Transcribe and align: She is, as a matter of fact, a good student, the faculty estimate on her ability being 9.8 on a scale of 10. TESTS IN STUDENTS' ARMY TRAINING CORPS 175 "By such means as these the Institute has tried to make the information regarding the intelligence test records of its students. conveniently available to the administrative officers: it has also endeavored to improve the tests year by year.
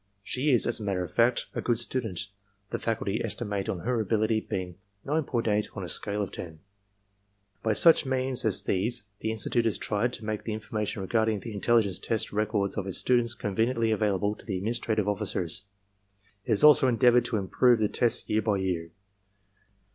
She 0.23 0.49
is, 0.49 0.65
as 0.65 0.79
a 0.79 0.83
matter 0.83 1.03
of 1.03 1.11
fact, 1.11 1.45
a 1.53 1.61
good 1.61 1.77
student, 1.77 2.25
the 2.71 2.79
faculty 2.79 3.21
estimate 3.23 3.69
on 3.69 3.81
her 3.81 3.99
ability 3.99 4.39
being 4.39 4.77
9.8 5.05 5.67
on 5.77 5.83
a 5.83 5.87
scale 5.87 6.23
of 6.23 6.31
10. 6.31 6.57
TESTS 6.57 6.57
IN 6.57 6.65
STUDENTS' 6.65 7.05
ARMY 7.05 7.61
TRAINING 7.61 7.61
CORPS 7.61 7.61
175 7.61 7.63
"By 7.63 7.73
such 7.73 8.05
means 8.41 8.45
as 8.45 8.63
these 8.63 9.03
the 9.19 9.29
Institute 9.29 9.65
has 9.65 9.77
tried 9.77 10.11
to 10.13 10.25
make 10.25 10.43
the 10.43 10.53
information 10.53 11.03
regarding 11.03 11.41
the 11.41 11.53
intelligence 11.53 11.99
test 11.99 12.33
records 12.33 12.77
of 12.77 12.87
its 12.87 12.97
students. 12.97 13.35
conveniently 13.35 13.91
available 13.91 14.33
to 14.33 14.43
the 14.47 14.57
administrative 14.57 15.07
officers: 15.07 15.67
it 16.45 16.49
has 16.49 16.63
also 16.63 16.87
endeavored 16.87 17.25
to 17.25 17.37
improve 17.37 17.77
the 17.77 17.87
tests 17.87 18.27
year 18.27 18.41
by 18.41 18.57
year. 18.57 18.89